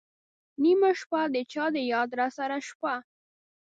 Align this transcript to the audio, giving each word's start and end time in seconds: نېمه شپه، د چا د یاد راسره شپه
نېمه 0.61 0.91
شپه، 0.99 1.21
د 1.33 1.35
چا 1.51 1.65
د 1.75 1.77
یاد 1.93 2.09
راسره 2.19 2.57
شپه 2.67 2.93